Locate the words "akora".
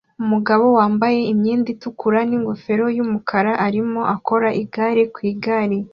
4.15-4.49